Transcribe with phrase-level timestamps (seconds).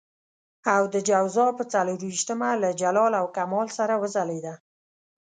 [0.73, 4.53] او د جوزا پر څلور وېشتمه له جلال او کمال سره وځلېده.